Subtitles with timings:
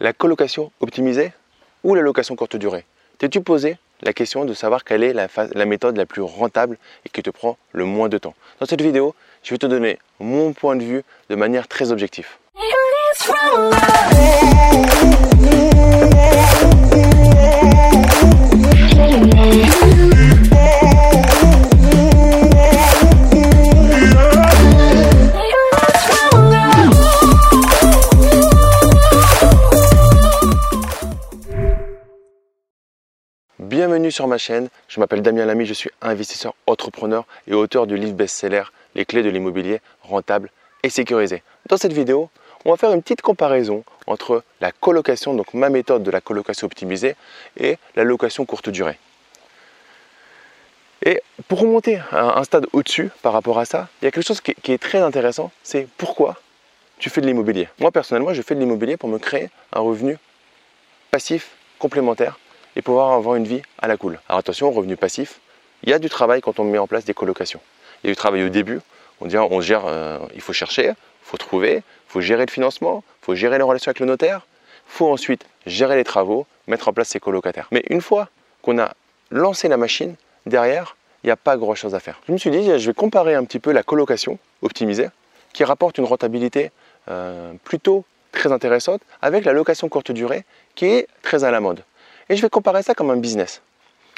[0.00, 1.32] La colocation optimisée
[1.82, 2.84] ou la location courte durée?
[3.18, 7.20] T'es-tu posé la question de savoir quelle est la, méthode la plus rentable et qui
[7.20, 8.34] te prend le moins de temps?
[8.60, 12.28] Dans cette vidéo, je vais te donner mon point de vue de manière très objective.
[34.10, 38.14] Sur ma chaîne, je m'appelle Damien Lamy, je suis investisseur, entrepreneur et auteur du livre
[38.14, 38.62] best-seller
[38.94, 40.50] Les clés de l'immobilier rentable
[40.82, 41.42] et sécurisé.
[41.68, 42.30] Dans cette vidéo,
[42.64, 46.66] on va faire une petite comparaison entre la colocation, donc ma méthode de la colocation
[46.66, 47.16] optimisée,
[47.58, 48.98] et la location courte durée.
[51.04, 54.40] Et pour remonter un stade au-dessus par rapport à ça, il y a quelque chose
[54.40, 56.36] qui est très intéressant, c'est pourquoi
[56.98, 57.68] tu fais de l'immobilier?
[57.78, 60.18] Moi personnellement, je fais de l'immobilier pour me créer un revenu
[61.10, 62.38] passif complémentaire
[62.78, 64.18] et pouvoir avoir une vie à la cool.
[64.28, 65.40] Alors attention, revenu passif,
[65.82, 67.60] il y a du travail quand on met en place des colocations.
[68.02, 68.80] Il y a du travail au début,
[69.20, 72.50] on dit on gère, euh, il faut chercher, il faut trouver, il faut gérer le
[72.50, 74.46] financement, il faut gérer les relations avec le notaire,
[74.86, 77.66] il faut ensuite gérer les travaux, mettre en place ses colocataires.
[77.72, 78.28] Mais une fois
[78.62, 78.94] qu'on a
[79.30, 80.14] lancé la machine,
[80.46, 82.20] derrière, il n'y a pas grand chose à faire.
[82.28, 85.08] Je me suis dit, je vais comparer un petit peu la colocation optimisée,
[85.52, 86.70] qui rapporte une rentabilité
[87.08, 90.44] euh, plutôt très intéressante, avec la location courte durée,
[90.76, 91.82] qui est très à la mode.
[92.28, 93.62] Et je vais comparer ça comme un business.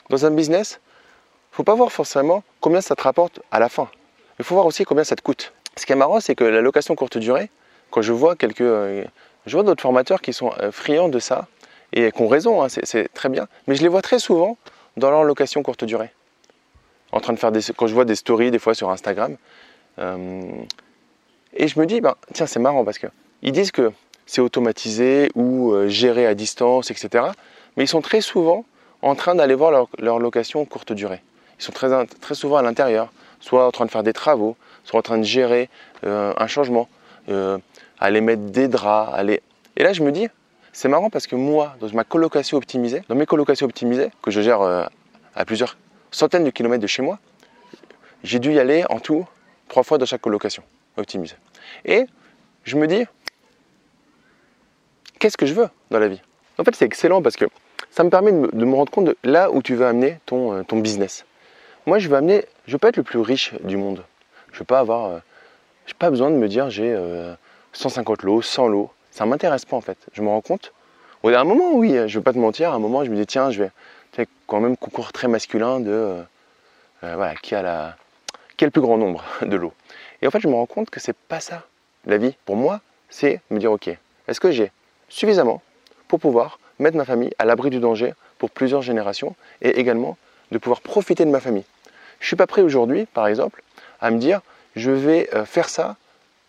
[0.08, 3.68] Dans un business, il ne faut pas voir forcément combien ça te rapporte à la
[3.68, 3.88] fin.
[4.38, 5.52] Il faut voir aussi combien ça te coûte.
[5.76, 7.50] Ce qui est marrant, c'est que la location courte durée,
[7.90, 9.04] quand je vois quelques, euh,
[9.46, 11.46] je vois d'autres formateurs qui sont euh, friands de ça
[11.92, 14.56] et qui ont raison, hein, c'est très bien, mais je les vois très souvent
[14.96, 16.10] dans leur location courte durée.
[17.12, 19.36] En train de faire des, quand je vois des stories des fois sur Instagram,
[19.98, 20.42] euh,
[21.54, 23.92] et je me dis, ben, tiens, c'est marrant parce qu'ils disent que
[24.24, 27.30] c'est automatisé ou géré à distance, etc
[27.76, 28.64] mais ils sont très souvent
[29.02, 31.22] en train d'aller voir leur, location courte durée.
[31.58, 34.98] Ils sont très, très souvent à l'intérieur, soit en train de faire des travaux, soit
[34.98, 35.68] en train de gérer
[36.04, 36.88] euh, un changement,
[37.28, 37.58] euh,
[37.98, 39.42] aller mettre des draps, aller...
[39.76, 40.28] Et là, je me dis,
[40.72, 44.40] c'est marrant parce que moi, dans ma colocation optimisée, dans mes colocations optimisées, que je
[44.40, 44.84] gère euh,
[45.34, 45.76] à plusieurs
[46.10, 47.18] centaines de kilomètres de chez moi,
[48.22, 49.26] j'ai dû y aller en tout
[49.68, 50.62] trois fois dans chaque colocation
[50.96, 51.36] optimisée.
[51.84, 52.06] Et
[52.64, 53.04] je me dis,
[55.18, 56.20] qu'est-ce que je veux dans la vie?
[56.58, 57.46] En fait, c'est excellent parce que
[57.90, 60.62] ça me permet de me, rendre compte de là où tu veux amener ton, euh,
[60.62, 61.24] ton business.
[61.86, 64.04] Moi, je veux amener, je veux pas être le plus riche du monde.
[64.52, 65.18] Je veux pas avoir, euh,
[65.86, 66.96] j'ai pas besoin de me dire j'ai
[67.72, 68.90] 150 euh, lots, 100 lots.
[69.10, 69.98] Ça m'intéresse pas en fait.
[70.12, 70.72] Je me rends compte.
[71.24, 72.70] à un moment, oui, je veux pas te mentir.
[72.70, 76.16] À un moment, je me dis tiens, je vais, quand même concours très masculin de,
[77.02, 77.96] voilà, qui a la,
[78.56, 79.72] qui le plus grand nombre de lots.
[80.22, 81.64] Et en fait, je me rends compte que c'est pas ça
[82.06, 82.36] la vie.
[82.44, 83.88] Pour moi, c'est me dire ok,
[84.28, 84.70] est-ce que j'ai
[85.08, 85.62] suffisamment
[86.10, 90.18] pour pouvoir mettre ma famille à l'abri du danger pour plusieurs générations et également
[90.50, 91.62] de pouvoir profiter de ma famille.
[92.18, 93.62] Je ne suis pas prêt aujourd'hui, par exemple,
[94.00, 94.40] à me dire
[94.74, 95.96] je vais euh, faire ça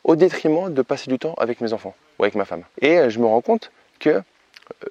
[0.03, 2.63] au détriment de passer du temps avec mes enfants ou avec ma femme.
[2.81, 4.21] Et euh, je me rends compte que euh,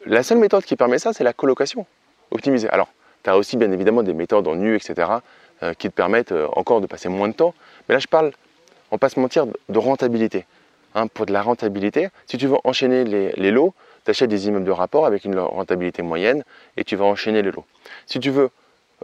[0.07, 1.85] la seule méthode qui permet ça, c'est la colocation
[2.31, 2.69] optimisée.
[2.71, 2.89] Alors,
[3.25, 5.11] tu as aussi bien évidemment des méthodes en nu, etc.,
[5.79, 7.53] qui te permettent encore de passer moins de temps.
[7.87, 8.33] Mais là, je parle,
[8.91, 10.47] on va pas se mentir, de rentabilité.
[10.95, 14.65] Hein, pour de la rentabilité, si tu veux enchaîner les lots, tu achètes des immeubles
[14.65, 16.45] de rapport avec une rentabilité moyenne
[16.77, 17.65] et tu vas enchaîner les lots.
[18.07, 18.51] Si tu veux,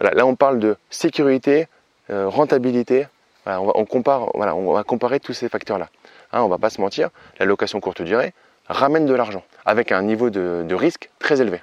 [0.00, 1.68] là on parle de sécurité,
[2.10, 3.06] euh, rentabilité,
[3.46, 5.88] on, compare, on va comparer tous ces facteurs-là.
[6.32, 8.34] Hein, on ne va pas se mentir, la location courte durée
[8.68, 11.62] ramène de l'argent avec un niveau de, risque très élevé.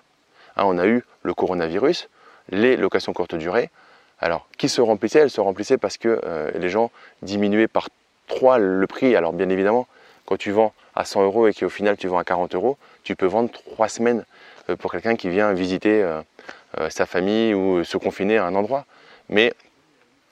[0.55, 2.09] Hein, on a eu le coronavirus,
[2.49, 3.69] les locations courte durée,
[4.19, 5.19] alors qui se remplissaient?
[5.19, 7.89] Elles se remplissaient parce que euh, les gens diminuaient par
[8.27, 9.15] 3 le prix.
[9.15, 9.87] Alors bien évidemment,
[10.25, 13.15] quand tu vends à 100 euros et qu'au final tu vends à 40 euros, tu
[13.15, 14.25] peux vendre trois semaines
[14.69, 16.21] euh, pour quelqu'un qui vient visiter euh,
[16.79, 18.85] euh, sa famille ou se confiner à un endroit.
[19.29, 19.53] Mais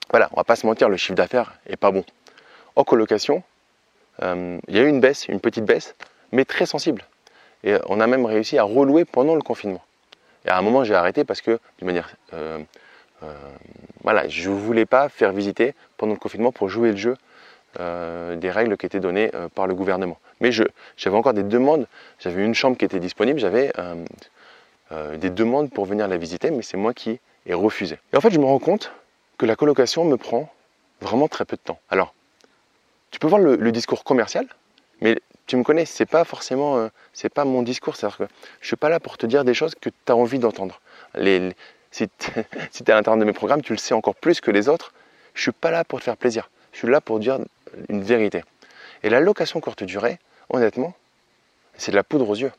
[0.10, 2.04] voilà, on va pas se mentir, le chiffre d'affaires est pas bon.
[2.76, 3.44] En colocation,
[4.22, 5.96] il y a eu une baisse, une petite baisse,
[6.32, 7.04] mais très sensible.
[7.64, 9.81] Et on a même réussi à relouer pendant le confinement.
[10.46, 12.16] Et à un moment, j'ai arrêté parce que, d'une manière,
[14.04, 17.18] voilà, je ne voulais pas faire visiter pendant le confinement pour jouer le jeu
[17.80, 20.19] des règles qui étaient données par le gouvernement.
[20.42, 21.88] Mais j'avais encore des demandes,
[22.20, 23.72] j'avais une chambre qui était disponible, j'avais
[24.92, 27.98] euh, des demandes pour venir la visiter, mais c'est moi qui ai refusé.
[28.12, 28.92] Et en fait, je me rends compte
[29.38, 30.52] que la colocation me prend
[31.00, 31.80] vraiment très peu de temps.
[31.90, 32.14] Alors,
[33.12, 34.46] tu peux voir le, discours commercial,
[35.02, 35.18] mais
[35.48, 38.24] tu me connais, c'est pas forcément, c'est pas mon discours, c'est-à-dire que
[38.62, 40.82] je suis pas là pour te dire des choses que tu as envie d'entendre.
[41.92, 44.70] si tu es à l'intérieur de mes programmes, tu le sais encore plus que les
[44.70, 44.94] autres,
[45.34, 46.50] je suis pas là pour te faire plaisir.
[46.72, 47.40] Je suis là pour dire
[47.90, 48.44] une vérité.
[49.04, 50.20] Et la location courte durée,
[50.51, 50.94] honnêtement,
[51.77, 52.51] c'est de la poudre aux yeux.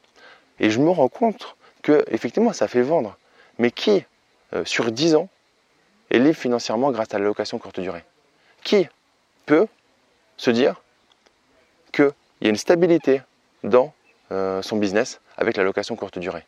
[0.61, 3.17] Et je me rends compte que effectivement ça fait vendre.
[3.59, 4.05] Mais qui,
[4.55, 5.29] euh, sur 10 ans,
[6.11, 8.05] est libre financièrement grâce à la location courte durée?
[8.63, 8.89] Qui
[9.47, 9.67] peut
[10.37, 10.81] se dire
[11.93, 12.13] qu'il
[12.43, 13.23] y a une stabilité
[13.65, 13.93] dans
[14.31, 16.47] euh, son business avec la location courte durée?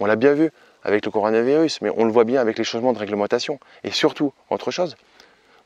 [0.00, 0.50] On l'a bien vu
[0.84, 3.60] avec le coronavirus, mais on le voit bien avec les changements de réglementation.
[3.84, 4.96] Et surtout, autre chose,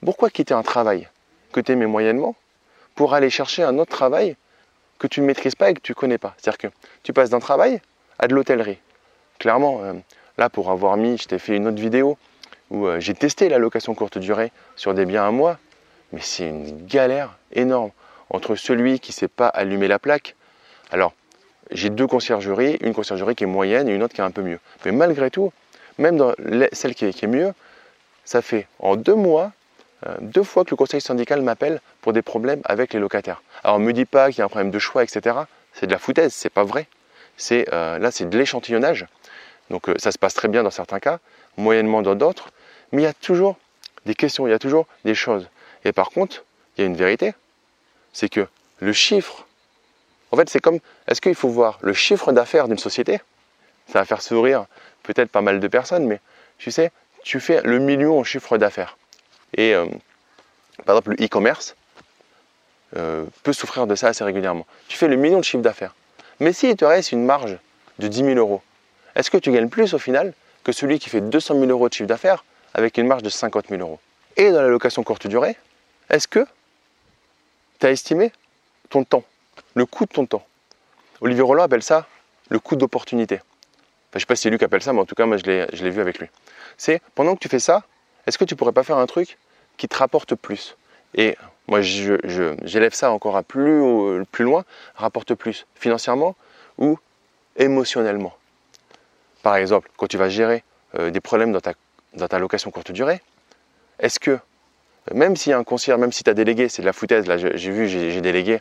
[0.04, 1.08] pourquoi quitter un travail
[1.52, 2.36] que tu aimais moyennement
[2.94, 4.36] pour aller chercher un autre travail
[4.98, 6.68] que tu ne maîtrises pas et que tu ne connais pas C'est-à-dire que
[7.02, 7.80] tu passes d'un travail
[8.18, 8.78] à de l'hôtellerie.
[9.38, 9.92] Clairement, euh,
[10.38, 12.18] là pour avoir mis, je t'ai fait une autre vidéo
[12.70, 15.58] où euh, j'ai testé la location courte durée sur des biens à moi,
[16.12, 17.90] mais c'est une galère énorme
[18.30, 20.34] entre celui qui ne sait pas allumer la plaque.
[20.90, 21.12] Alors,
[21.70, 24.42] j'ai deux conciergeries, une conciergerie qui est moyenne et une autre qui est un peu
[24.42, 24.60] mieux.
[24.84, 25.52] Mais malgré tout,
[25.98, 26.32] même dans
[26.72, 27.52] celle qui est, mieux,
[28.24, 29.52] ça fait en deux mois,
[30.20, 33.42] deux fois que le conseil syndical m'appelle pour des problèmes avec les locataires.
[33.64, 35.36] Alors, on ne me dit pas qu'il y a un problème de choix, etc.
[35.72, 36.86] C'est de la foutaise, c'est pas vrai.
[37.52, 39.06] Euh, là, c'est de l'échantillonnage.
[39.70, 41.18] Donc, euh, ça se passe très bien dans certains cas,
[41.56, 42.50] moyennement dans d'autres,
[42.92, 43.56] mais il y a toujours
[44.04, 45.48] des questions, il y a toujours des choses.
[45.84, 46.44] Et par contre,
[46.76, 47.34] il y a une vérité,
[48.12, 48.46] c'est que
[48.80, 49.46] le chiffre
[50.32, 53.20] en fait, c'est comme, est-ce qu'il faut voir le chiffre d'affaires d'une société?
[53.88, 54.66] Ça va faire sourire
[55.02, 56.20] peut-être pas mal de personnes, mais
[56.58, 56.90] tu sais,
[57.22, 58.98] tu fais le million en chiffre d'affaires.
[59.56, 59.86] Et euh,
[60.84, 61.74] par exemple, le e-commerce
[62.96, 64.66] euh, peut souffrir de ça assez régulièrement.
[64.88, 65.94] Tu fais le million de chiffre d'affaires.
[66.38, 67.58] Mais s'il te reste une marge
[67.98, 68.62] de 10 000 euros,
[69.14, 71.94] est-ce que tu gagnes plus au final que celui qui fait 200 000 euros de
[71.94, 72.44] chiffre d'affaires
[72.74, 73.98] avec une marge de 50 000 euros?
[74.36, 75.56] Et dans la location courte durée,
[76.10, 76.46] est-ce que
[77.80, 78.32] tu as estimé
[78.90, 79.24] ton temps
[79.74, 80.46] le coût de ton temps?
[81.22, 82.06] Olivier Roland appelle ça
[82.50, 83.40] le coût d'opportunité.
[84.12, 85.90] je ne sais pas si qui appelle ça, mais en tout cas, moi, je l'ai
[85.90, 86.28] vu avec lui.
[86.76, 87.82] C'est pendant que tu fais ça,
[88.26, 89.38] est-ce que tu pourrais pas faire un truc
[89.76, 90.76] qui te rapporte plus
[91.14, 91.36] Et
[91.68, 94.64] moi, j'élève ça encore à plus, plus loin,
[94.94, 96.36] rapporte plus financièrement
[96.78, 96.98] ou
[97.56, 98.34] émotionnellement.
[99.42, 100.62] Par exemple, quand tu vas gérer
[100.98, 101.74] euh, des problèmes dans ta,
[102.14, 103.20] dans ta location courte durée,
[103.98, 104.38] est-ce que,
[105.12, 107.26] même s'il y a un concierge, même si tu as délégué, c'est de la foutaise,
[107.26, 108.60] là j'ai vu, j'ai délégué,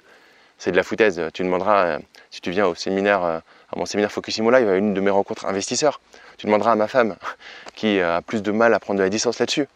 [0.57, 1.21] c'est de la foutaise.
[1.33, 1.99] Tu demanderas, euh,
[2.31, 3.39] si tu viens au séminaire, euh,
[3.73, 5.99] à mon séminaire Focusimo Live, à une de mes rencontres investisseurs,
[6.37, 7.15] tu demanderas à ma femme,
[7.75, 9.67] qui a plus de mal à prendre de la distance là-dessus.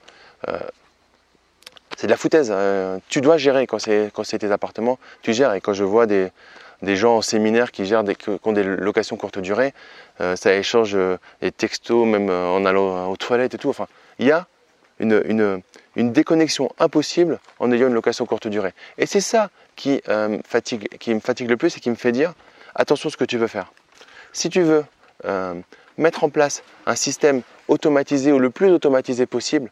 [2.00, 2.54] Euh, c'est de la foutaise.
[3.10, 5.54] tu dois gérer quand c'est, tes appartements, tu gères.
[5.54, 6.31] Et quand je vois des,
[6.81, 9.74] gens au séminaire qui gèrent des, ont des locations courte durée,
[10.19, 10.98] ça échange
[11.42, 13.74] des textos, même en allant aux toilettes et tout.
[14.19, 14.48] Il y a
[15.00, 15.62] une,
[15.96, 18.74] déconnexion impossible en ayant une location courte durée.
[18.98, 20.38] Et c'est ça qui, euh,
[21.00, 22.34] qui me fatigue le plus et qui me fait dire
[22.75, 23.72] attention à ce que tu veux faire.
[24.34, 24.86] Si tu veux
[25.25, 25.56] euh,
[25.98, 29.69] mettre en place un système automatisé ou le plus automatisé possible,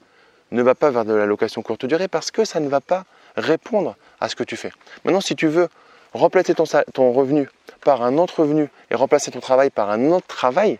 [0.51, 3.05] ne va pas vers de la location courte durée parce que ça ne va pas
[3.35, 4.71] répondre à ce que tu fais.
[5.03, 5.69] Maintenant, si tu veux
[6.13, 7.49] remplacer ton, revenu
[7.83, 10.79] par un autre revenu et remplacer ton travail par un autre travail,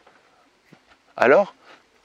[1.16, 1.54] alors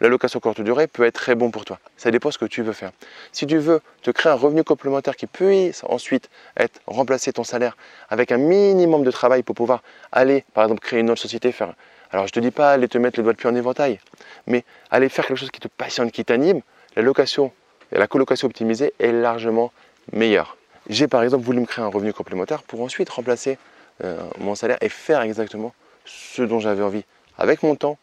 [0.00, 1.78] la location courte durée peut être très bon pour toi.
[1.96, 2.90] Ça dépend de ce que tu veux faire.
[3.30, 7.76] Si tu veux te créer un revenu complémentaire qui puisse ensuite être remplacer ton salaire
[8.10, 11.74] avec un minimum de travail pour pouvoir aller, par exemple, créer une autre société, faire.
[12.10, 14.00] Alors je te dis pas aller te mettre les doigts de pied en éventail,
[14.46, 16.62] mais aller faire quelque chose qui te passionne, qui t'anime.
[16.94, 17.52] La location,
[17.90, 19.72] la colocation optimisée est largement
[20.12, 20.56] meilleure.
[20.88, 23.56] J'ai par exemple voulu me créer un revenu complémentaire pour ensuite remplacer
[24.04, 25.72] euh, mon salaire et faire exactement
[26.04, 27.04] ce dont j'avais envie
[27.38, 27.98] avec mon temps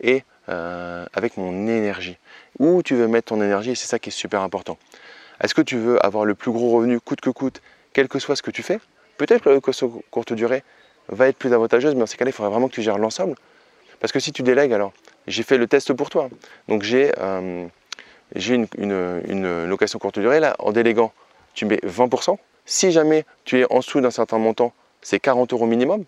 [0.00, 2.18] et euh, avec mon énergie.
[2.58, 4.76] Où tu veux mettre ton énergie, c'est ça qui est super important.
[5.40, 8.34] Est-ce que tu veux avoir le plus gros revenu coûte que coûte, quel que soit
[8.34, 8.80] ce que tu fais?
[9.18, 10.64] Peut-être que la courte durée
[11.08, 13.36] va être plus avantageuse, mais dans ces cas-là, il faudrait vraiment que tu gères l'ensemble.
[14.00, 14.92] Parce que si tu délègues, alors,
[15.26, 16.28] j'ai fait le test pour toi.
[16.68, 17.66] Donc j'ai euh,
[18.34, 21.12] une, une, location courte durée, là, en déléguant,
[21.54, 22.36] tu mets 20%.
[22.64, 26.04] Si jamais tu es en dessous d'un certain montant, c'est 40 euros minimum.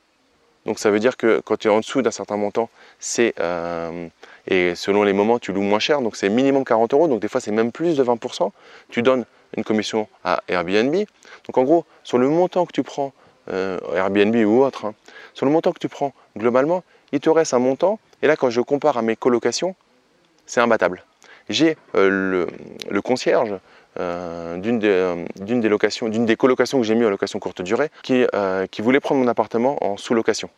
[0.66, 4.08] Donc ça veut dire que quand tu es en dessous d'un certain montant, c'est euh,
[4.46, 7.28] et selon les moments, tu loues moins cher, donc c'est minimum 40 euros, donc des
[7.28, 8.50] fois c'est même plus de 20%.
[8.90, 9.24] Tu donnes
[9.56, 10.94] une commission à Airbnb.
[10.94, 13.12] Donc en gros, sur le montant que tu prends,
[13.50, 14.94] euh, Airbnb ou autre, hein,
[15.34, 17.98] sur le montant que tu prends globalement, il te reste un montant.
[18.22, 19.74] Et là, quand je compare à mes colocations,
[20.46, 21.04] c'est imbattable.
[21.48, 22.46] J'ai euh,
[22.90, 23.54] le, concierge
[23.96, 28.26] d'une des, des, locations, d'une des colocations que j'ai mis en location courte durée, qui,
[28.80, 30.50] voulait prendre mon appartement en sous-location.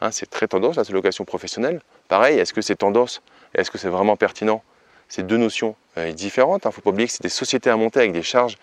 [0.00, 1.80] Hein, c'est très tendance, la location professionnelle.
[2.08, 3.22] Pareil, est-ce que c'est tendance?
[3.54, 4.62] Est-ce que c'est vraiment pertinent?
[5.08, 6.64] C'est deux notions euh, différentes.
[6.64, 6.70] Il hein.
[6.70, 8.56] ne faut pas oublier que c'est des sociétés à monter avec des charges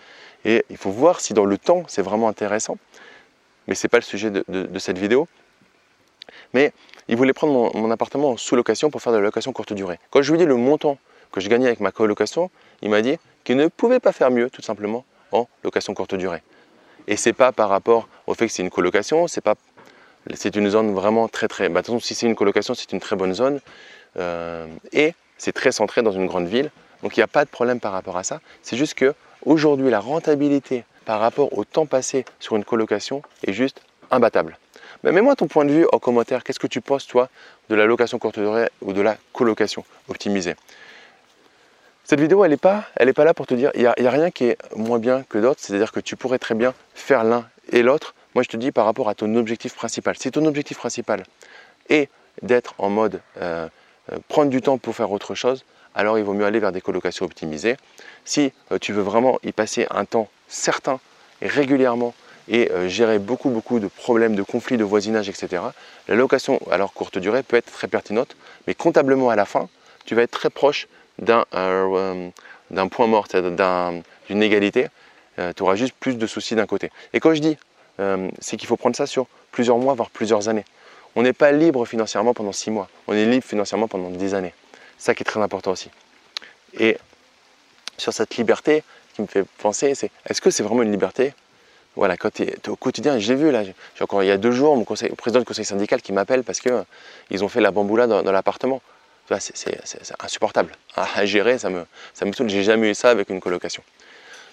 [0.44, 2.77] et il faut voir si dans le temps c'est vraiment intéressant.
[3.68, 5.27] Mais ce n'est pas le sujet de, cette vidéo.
[6.53, 6.74] Mais
[7.08, 10.00] il voulait prendre mon, appartement en sous-location pour faire de la location courte durée.
[10.10, 10.98] Quand je lui dit le montant
[11.31, 12.50] que je gagnais avec ma colocation,
[12.81, 16.43] il m'a dit qu'il ne pouvait pas faire mieux, tout simplement, en location courte durée.
[17.07, 19.55] Et c'est pas par rapport au fait que c'est une colocation, c'est pas
[20.35, 21.67] c'est une zone vraiment très très.
[21.69, 23.59] Bah, de toute façon, si c'est une colocation, c'est une très bonne zone.
[24.17, 26.69] Euh, et c'est très centré dans une grande ville.
[27.01, 28.39] Donc il n'y a pas de problème par rapport à ça.
[28.61, 33.53] C'est juste que aujourd'hui, la rentabilité par rapport au temps passé sur une colocation est
[33.53, 34.57] juste imbattable.
[35.03, 36.43] Mais mets-moi ton point de vue en commentaire.
[36.43, 37.29] Qu'est-ce que tu penses, toi,
[37.69, 40.55] de la location courte durée ou de la colocation optimisée?
[42.03, 44.46] Cette vidéo, elle n'est pas, pas là pour te dire, il n'y a, rien qui
[44.46, 45.62] est moins bien que d'autres.
[45.62, 48.15] C'est-à-dire que tu pourrais très bien faire l'un et l'autre.
[48.34, 50.15] Moi, je te dis par rapport à ton objectif principal.
[50.17, 51.24] Si ton objectif principal
[51.89, 52.10] est
[52.41, 53.67] d'être en mode euh,
[54.12, 56.81] euh, prendre du temps pour faire autre chose, alors il vaut mieux aller vers des
[56.81, 57.75] colocations optimisées.
[58.24, 61.00] Si euh, tu veux vraiment y passer un temps certain
[61.41, 62.13] et régulièrement
[62.48, 65.62] et gérer beaucoup beaucoup de problèmes, de conflits, de voisinage, etc.,
[66.08, 68.36] la location alors courte durée peut être très pertinente,
[68.67, 69.70] mais comptablement à la fin,
[70.05, 70.88] tu vas être très proche
[71.21, 74.87] d'un point mort, d'une égalité.
[75.37, 76.91] tu auras juste plus de soucis d'un côté.
[77.13, 77.57] Et quand je dis
[78.01, 80.65] euh, c'est qu'il faut prendre ça sur plusieurs mois, voire plusieurs années.
[81.15, 84.53] On n'est pas libre financièrement pendant six mois, on est libre financièrement pendant des années.
[84.97, 85.89] Ça qui est très important aussi.
[86.79, 86.97] Et
[87.97, 91.33] sur cette liberté, qui me fait penser, c'est est-ce que c'est vraiment une liberté?
[91.97, 93.63] Voilà, quand tu es, au quotidien, j'ai vu là,
[93.99, 96.71] encore il y a deux jours, mon président du conseil syndical qui m'appelle parce qu'ils
[96.71, 98.81] euh, ont fait la bamboula dans, l'appartement.
[99.39, 99.79] C'est
[100.19, 102.50] insupportable à, gérer, ça me, ça me saoule.
[102.50, 103.83] J'ai jamais eu ça avec une colocation.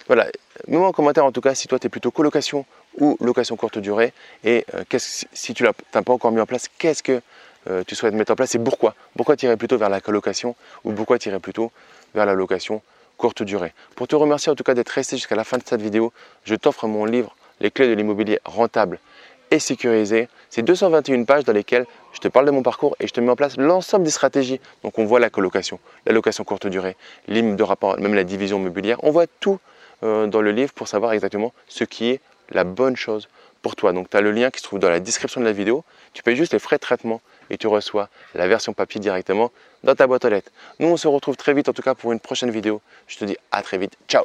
[0.07, 0.27] Voilà,
[0.67, 2.65] mets-moi en commentaire en tout cas si toi tu es plutôt colocation
[2.97, 4.11] ou location courte durée
[4.43, 7.21] et euh, si tu n'as pas encore mis en place, qu'est-ce que
[7.69, 8.95] euh, tu souhaites mettre en place et pourquoi?
[9.15, 11.71] Pourquoi tu irais plutôt vers la colocation ou pourquoi tu plutôt
[12.15, 12.81] vers la location
[13.17, 13.73] courte durée?
[13.95, 16.11] Pour te remercier en tout cas d'être resté jusqu'à la fin de cette vidéo,
[16.43, 18.99] je t'offre mon livre Les clés de l'immobilier rentable
[19.51, 20.27] et sécurisé.
[20.49, 23.29] C'est 221 pages dans lesquelles je te parle de mon parcours et je te mets
[23.29, 24.59] en place l'ensemble des stratégies.
[24.83, 26.95] Donc on voit la colocation, la location courte durée,
[27.27, 28.97] l'IM de rapport, même la division immobilière.
[29.03, 29.59] On voit tout
[30.03, 33.27] euh, dans le livre pour savoir exactement ce qui est la bonne chose
[33.61, 33.93] pour toi.
[33.93, 35.83] Donc tu as le lien qui se trouve dans la description de la vidéo.
[36.13, 39.51] Tu payes juste les frais de traitement et tu reçois la version papier directement
[39.83, 40.51] dans ta boîte aux lettres.
[40.79, 42.81] Nous on se retrouve très vite en tout cas pour une prochaine vidéo.
[43.07, 43.97] Je te dis à très vite.
[44.07, 44.23] Ciao